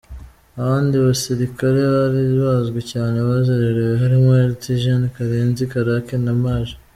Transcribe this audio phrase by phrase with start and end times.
[0.61, 6.67] Abandi basirikare bari bazwi cyane basezerewe harimo Lt Gen Karenzi Karake na Maj.